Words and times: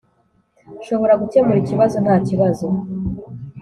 ]nshobora 0.81 1.13
gukemura 1.21 1.57
ikibazo 1.61 1.97
ntakibazo. 2.03 2.65